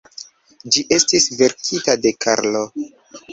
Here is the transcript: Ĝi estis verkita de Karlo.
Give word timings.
Ĝi 0.75 0.83
estis 0.97 1.27
verkita 1.41 1.97
de 2.07 2.13
Karlo. 2.27 2.65